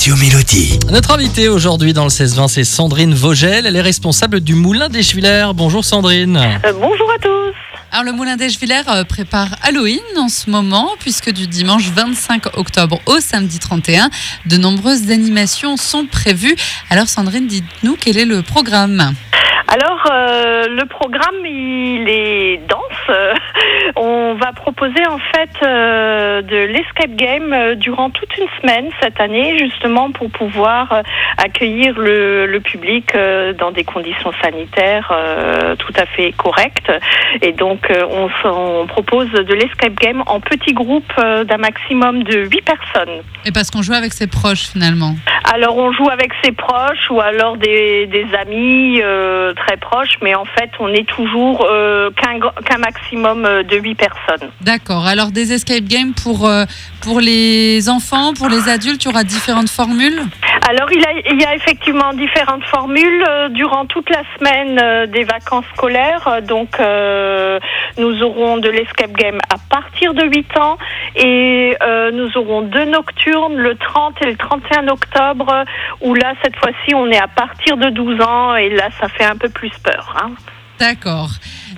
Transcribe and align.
Radio 0.00 0.16
Mélodie. 0.16 0.78
Notre 0.90 1.10
invitée 1.10 1.50
aujourd'hui 1.50 1.92
dans 1.92 2.04
le 2.04 2.08
16-20, 2.08 2.48
c'est 2.48 2.64
Sandrine 2.64 3.12
Vogel. 3.12 3.66
Elle 3.66 3.76
est 3.76 3.82
responsable 3.82 4.40
du 4.40 4.54
Moulin 4.54 4.88
des 4.88 5.02
Schwiller. 5.02 5.48
Bonjour 5.54 5.84
Sandrine. 5.84 6.38
Euh, 6.38 6.72
bonjour 6.72 7.12
à 7.12 7.18
tous. 7.18 7.54
Alors 7.92 8.04
le 8.04 8.12
Moulin 8.12 8.36
des 8.36 8.46
Villers 8.46 8.88
euh, 8.88 9.04
prépare 9.04 9.48
Halloween 9.62 10.00
en 10.16 10.30
ce 10.30 10.48
moment, 10.48 10.92
puisque 11.00 11.30
du 11.30 11.46
dimanche 11.46 11.90
25 11.94 12.56
octobre 12.56 12.98
au 13.04 13.20
samedi 13.20 13.58
31, 13.58 14.08
de 14.46 14.56
nombreuses 14.56 15.10
animations 15.10 15.76
sont 15.76 16.06
prévues. 16.06 16.56
Alors 16.88 17.06
Sandrine, 17.06 17.46
dites-nous 17.46 17.98
quel 18.00 18.16
est 18.16 18.24
le 18.24 18.40
programme 18.40 19.12
Alors, 19.72 20.04
euh, 20.10 20.66
le 20.68 20.84
programme, 20.86 21.46
il 21.46 22.08
est 22.08 22.56
dense. 22.68 22.80
Euh, 23.08 23.34
On 23.96 24.34
va 24.34 24.52
proposer 24.52 25.06
en 25.08 25.18
fait 25.18 25.50
euh, 25.62 26.42
de 26.42 26.56
l'escape 26.56 27.14
game 27.14 27.52
euh, 27.52 27.74
durant 27.74 28.10
toute 28.10 28.36
une 28.36 28.46
semaine 28.60 28.90
cette 29.02 29.20
année, 29.20 29.58
justement 29.58 30.10
pour 30.10 30.30
pouvoir 30.30 30.92
euh, 30.92 31.02
accueillir 31.36 31.98
le, 31.98 32.46
le 32.46 32.60
public 32.60 33.12
dans 33.58 33.70
des 33.70 33.84
conditions 33.84 34.32
sanitaires 34.42 35.12
tout 35.78 35.92
à 35.96 36.06
fait 36.06 36.32
correctes. 36.32 36.90
Et 37.42 37.52
donc, 37.52 37.90
on, 37.90 38.28
on 38.44 38.86
propose 38.86 39.30
de 39.30 39.54
l'escape 39.54 39.94
game 39.94 40.22
en 40.26 40.40
petits 40.40 40.72
groupes 40.72 41.12
d'un 41.16 41.56
maximum 41.56 42.22
de 42.24 42.46
8 42.46 42.62
personnes. 42.62 43.22
Et 43.44 43.52
parce 43.52 43.70
qu'on 43.70 43.82
joue 43.82 43.92
avec 43.94 44.12
ses 44.12 44.26
proches 44.26 44.68
finalement. 44.72 45.14
Alors 45.44 45.76
on 45.76 45.92
joue 45.92 46.08
avec 46.10 46.32
ses 46.44 46.52
proches 46.52 47.10
ou 47.10 47.20
alors 47.20 47.56
des, 47.56 48.08
amis 48.40 49.00
euh, 49.02 49.52
très 49.54 49.76
proches, 49.76 50.16
mais 50.22 50.34
en 50.34 50.44
fait 50.44 50.70
on 50.78 50.88
est 50.88 51.08
toujours 51.08 51.66
euh, 51.68 52.10
qu'un 52.10 52.78
maximum 52.78 53.44
euh, 53.44 53.62
de 53.62 53.76
8 53.76 53.94
personnes. 53.94 54.50
D'accord. 54.60 55.06
Alors 55.06 55.30
des 55.30 55.52
escape 55.52 55.84
games 55.84 56.12
pour, 56.12 56.46
euh, 56.46 56.64
pour 57.00 57.20
les 57.20 57.88
enfants, 57.88 58.34
pour 58.34 58.48
les 58.48 58.68
adultes, 58.68 59.04
il 59.04 59.08
y 59.08 59.10
aura 59.10 59.24
différentes 59.24 59.70
formules? 59.70 60.22
Alors 60.70 60.92
il, 60.92 61.04
a, 61.04 61.10
il 61.32 61.40
y 61.40 61.44
a 61.44 61.56
effectivement 61.56 62.12
différentes 62.12 62.62
formules 62.66 63.24
euh, 63.28 63.48
durant 63.48 63.86
toute 63.86 64.08
la 64.08 64.22
semaine 64.38 64.78
euh, 64.80 65.06
des 65.06 65.24
vacances 65.24 65.64
scolaires. 65.74 66.42
Donc 66.46 66.78
euh, 66.78 67.58
nous 67.98 68.22
aurons 68.22 68.58
de 68.58 68.68
l'escape 68.70 69.10
game 69.10 69.40
à 69.52 69.56
partir 69.68 70.14
de 70.14 70.24
8 70.24 70.56
ans 70.58 70.78
et 71.16 71.76
nous 72.12 72.36
aurons 72.36 72.62
deux 72.62 72.84
nocturnes 72.84 73.56
le 73.56 73.74
30 73.74 74.22
et 74.22 74.26
le 74.26 74.36
31 74.36 74.86
octobre 74.88 75.64
où 76.02 76.14
là 76.14 76.34
cette 76.44 76.54
fois-ci 76.54 76.94
on 76.94 77.06
est 77.10 77.20
à 77.20 77.26
partir 77.26 77.76
de 77.76 77.90
12 77.90 78.20
ans 78.20 78.54
et 78.54 78.70
là 78.70 78.90
ça 79.00 79.08
fait 79.08 79.24
un 79.24 79.36
peu 79.36 79.48
plus 79.48 79.72
peur. 79.82 80.14
hein. 80.22 80.30
D'accord. 80.78 81.30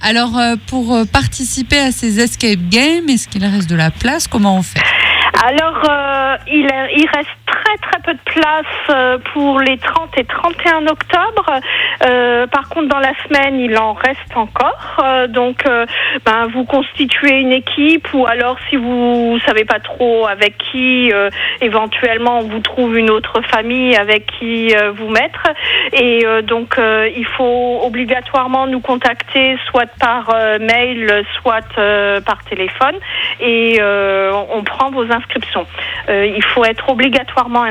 Alors 0.00 0.32
pour 0.70 0.96
participer 1.12 1.78
à 1.78 1.90
ces 1.90 2.20
escape 2.20 2.60
games, 2.68 3.08
est-ce 3.08 3.26
qu'il 3.26 3.44
reste 3.44 3.68
de 3.68 3.76
la 3.76 3.90
place? 3.90 4.28
Comment 4.28 4.56
on 4.58 4.62
fait? 4.62 4.80
Alors, 5.44 5.82
il 6.48 7.06
reste 7.14 7.45
très 7.78 8.00
peu 8.00 8.12
de 8.14 8.18
place 8.24 8.66
euh, 8.90 9.18
pour 9.32 9.60
les 9.60 9.78
30 9.78 10.10
et 10.18 10.24
31 10.24 10.86
octobre. 10.86 11.60
Euh, 12.06 12.46
par 12.46 12.68
contre, 12.68 12.88
dans 12.88 12.98
la 12.98 13.12
semaine, 13.24 13.60
il 13.60 13.76
en 13.78 13.92
reste 13.92 14.36
encore. 14.36 14.96
Euh, 15.02 15.26
donc, 15.26 15.64
ben, 16.24 16.46
vous 16.52 16.64
constituez 16.64 17.40
une 17.40 17.52
équipe 17.52 18.12
ou 18.14 18.26
alors, 18.26 18.56
si 18.68 18.76
vous 18.76 19.38
savez 19.46 19.64
pas 19.64 19.80
trop 19.80 20.26
avec 20.26 20.56
qui, 20.58 21.12
éventuellement, 21.60 22.38
on 22.38 22.48
vous 22.48 22.60
trouve 22.60 22.96
une 22.96 23.10
autre 23.10 23.40
famille 23.50 23.96
avec 23.96 24.26
qui 24.38 24.74
vous 24.96 25.08
mettre. 25.08 25.42
Et 25.92 26.24
donc, 26.42 26.76
il 26.78 27.26
faut 27.36 27.80
obligatoirement 27.82 28.66
nous 28.66 28.80
contacter 28.80 29.58
soit 29.66 29.88
par 29.98 30.30
mail, 30.60 31.24
soit 31.40 31.66
par 31.74 32.44
téléphone. 32.48 32.96
Et 33.40 33.80
on 33.82 34.62
prend 34.64 34.90
vos 34.90 35.10
inscriptions. 35.10 35.66
Il 36.08 36.44
faut 36.54 36.64
être 36.64 36.88
obligatoirement 36.88 37.65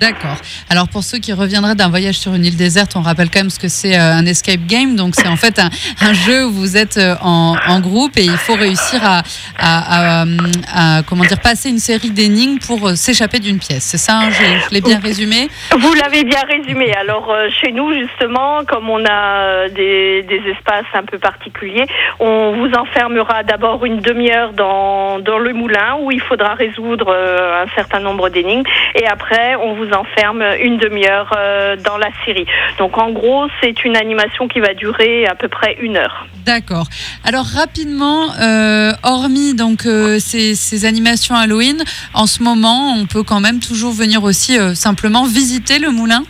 D'accord. 0.00 0.36
Alors 0.68 0.88
pour 0.88 1.02
ceux 1.02 1.18
qui 1.18 1.32
reviendraient 1.32 1.74
d'un 1.74 1.88
voyage 1.88 2.16
sur 2.18 2.34
une 2.34 2.44
île 2.44 2.56
déserte, 2.56 2.96
on 2.96 3.00
rappelle 3.00 3.30
quand 3.30 3.40
même 3.40 3.50
ce 3.50 3.58
que 3.58 3.68
c'est 3.68 3.96
euh, 3.98 4.12
un 4.12 4.26
escape 4.26 4.66
game. 4.66 4.94
Donc 4.96 5.14
c'est 5.14 5.28
en 5.28 5.36
fait 5.36 5.58
un, 5.58 5.70
un 6.00 6.12
jeu 6.12 6.46
où 6.46 6.52
vous 6.52 6.76
êtes 6.76 6.98
euh, 6.98 7.14
en, 7.22 7.56
en 7.66 7.80
groupe 7.80 8.16
et 8.18 8.24
il 8.24 8.36
faut 8.36 8.54
réussir 8.54 9.00
à, 9.02 9.22
à- 9.58 10.20
à, 10.20 10.24
euh, 10.24 10.36
à, 10.74 11.02
comment 11.06 11.24
dire 11.24 11.40
passer 11.40 11.70
une 11.70 11.78
série 11.78 12.10
d'énigmes 12.10 12.58
pour 12.58 12.90
s'échapper 12.90 13.38
d'une 13.38 13.58
pièce. 13.58 13.84
C'est 13.84 13.98
ça, 13.98 14.18
hein, 14.18 14.30
je, 14.30 14.66
je 14.68 14.74
l'ai 14.74 14.80
bien 14.82 14.98
résumé? 14.98 15.48
Vous 15.78 15.94
l'avez 15.94 16.24
bien 16.24 16.42
résumé. 16.46 16.92
Alors 16.94 17.32
chez 17.60 17.72
nous 17.72 17.92
justement, 17.94 18.64
comme 18.66 18.90
on 18.90 19.02
a 19.06 19.68
des, 19.70 20.22
des 20.24 20.42
espaces 20.50 20.84
un 20.94 21.04
peu 21.04 21.18
particuliers, 21.18 21.86
on 22.20 22.52
vous 22.58 22.70
enfermera 22.74 23.42
d'abord 23.44 23.84
une 23.86 24.00
demi-heure 24.00 24.52
dans, 24.52 25.20
dans 25.20 25.38
le 25.38 25.52
moulin 25.54 25.96
où 26.00 26.10
il 26.10 26.20
faudra 26.20 26.54
résoudre 26.54 27.10
un 27.12 27.66
certain 27.74 28.00
nombre 28.00 28.28
d'énigmes 28.28 28.64
et 28.94 29.05
après 29.06 29.54
on 29.56 29.74
vous 29.74 29.90
enferme 29.92 30.42
une 30.60 30.78
demi-heure 30.78 31.32
euh, 31.36 31.76
dans 31.76 31.96
la 31.96 32.08
série. 32.24 32.46
Donc 32.78 32.98
en 32.98 33.10
gros 33.10 33.46
c'est 33.62 33.84
une 33.84 33.96
animation 33.96 34.48
qui 34.48 34.60
va 34.60 34.74
durer 34.74 35.26
à 35.26 35.34
peu 35.34 35.48
près 35.48 35.76
une 35.80 35.96
heure. 35.96 36.26
D'accord. 36.44 36.86
Alors 37.24 37.44
rapidement, 37.44 38.32
euh, 38.40 38.92
hormis 39.02 39.54
donc 39.54 39.86
euh, 39.86 40.18
ces, 40.18 40.54
ces 40.54 40.84
animations 40.84 41.34
Halloween, 41.34 41.82
en 42.14 42.26
ce 42.26 42.42
moment, 42.42 42.94
on 42.96 43.06
peut 43.06 43.22
quand 43.22 43.40
même 43.40 43.60
toujours 43.60 43.92
venir 43.92 44.22
aussi 44.24 44.58
euh, 44.58 44.74
simplement 44.74 45.24
visiter 45.24 45.78
le 45.78 45.90
moulin? 45.90 46.22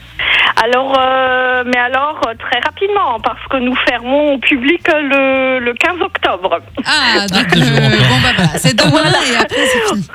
Alors, 0.62 0.94
euh, 0.98 1.64
mais 1.66 1.78
alors 1.78 2.18
très 2.38 2.60
rapidement, 2.60 3.20
parce 3.22 3.44
que 3.50 3.58
nous 3.58 3.74
fermons 3.88 4.34
au 4.34 4.38
public 4.38 4.80
le, 4.88 5.58
le 5.58 5.74
15 5.74 6.00
octobre. 6.00 6.60
Ah, 6.84 7.26
donc 7.30 7.56
euh, 7.56 7.90
bon 7.90 8.20
bah 8.22 8.44
c'est 8.56 8.74
demain 8.74 9.12
et 9.30 9.36
après 9.36 9.66
c'est 9.66 9.88
fini. 9.88 10.08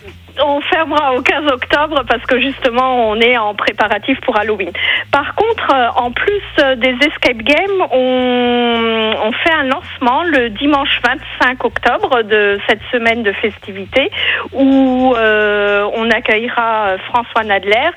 On 0.43 0.61
fermera 0.81 1.13
au 1.13 1.21
15 1.21 1.51
octobre 1.51 2.03
parce 2.07 2.25
que 2.25 2.39
justement 2.39 3.09
on 3.09 3.19
est 3.19 3.37
en 3.37 3.53
préparatif 3.53 4.19
pour 4.21 4.37
Halloween. 4.37 4.71
Par 5.11 5.35
contre, 5.35 5.73
euh, 5.73 5.87
en 5.95 6.11
plus 6.11 6.41
euh, 6.59 6.75
des 6.75 6.95
escape 7.05 7.37
games, 7.37 7.87
on, 7.91 9.31
fait 9.43 9.53
un 9.53 9.63
lancement 9.63 10.23
le 10.23 10.49
dimanche 10.49 10.99
25 11.39 11.63
octobre 11.63 12.21
de 12.23 12.59
cette 12.67 12.81
semaine 12.91 13.23
de 13.23 13.31
festivités 13.31 14.11
où 14.51 15.15
euh, 15.15 15.87
on 15.95 16.09
accueillera 16.11 16.97
François 17.07 17.43
Nadler 17.43 17.89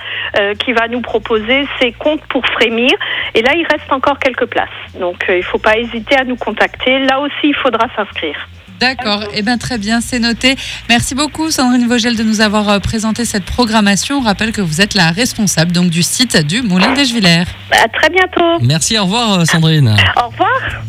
qui 0.59 0.73
va 0.73 0.89
nous 0.89 1.01
proposer 1.01 1.67
ses 1.81 1.93
contes 1.93 2.25
pour 2.29 2.47
frémir. 2.47 2.93
Et 3.35 3.43
là, 3.43 3.53
il 3.55 3.67
reste 3.71 3.91
encore 3.93 4.19
quelques 4.19 4.47
places. 4.47 4.69
Donc 4.99 5.25
il 5.29 5.39
ne 5.39 5.43
faut 5.43 5.59
pas 5.59 5.77
hésiter 5.77 6.17
à 6.17 6.25
nous 6.25 6.37
contacter. 6.37 7.01
Là 7.01 7.21
aussi, 7.21 7.49
il 7.49 7.55
faudra 7.55 7.87
s'inscrire. 7.97 8.37
D'accord, 8.81 9.25
eh 9.35 9.43
bien 9.43 9.59
très 9.59 9.79
bien, 9.79 10.01
c'est 10.01 10.19
noté. 10.19 10.57
Merci 10.89 11.15
beaucoup 11.15 11.51
Sandrine 11.51 11.87
Vogel 11.87 12.17
de 12.17 12.23
nous 12.23 12.41
avoir 12.41 12.69
euh, 12.69 12.79
présenté 12.81 13.25
cette 13.25 13.45
programmation. 13.45 14.19
On 14.19 14.21
rappelle 14.21 14.53
que 14.53 14.61
vous 14.61 14.81
êtes 14.81 14.95
la 14.95 15.11
responsable 15.11 15.73
donc 15.73 15.91
du 15.91 16.03
site 16.03 16.37
du 16.37 16.63
Moulin 16.63 16.93
des 16.93 17.05
Villers. 17.05 17.45
À 17.71 17.89
très 17.89 18.11
bientôt. 18.11 18.59
Merci, 18.63 18.99
au 18.99 19.05
revoir 19.05 19.41
euh, 19.41 19.45
Sandrine. 19.45 19.95
Au 20.17 20.29
revoir. 20.29 20.83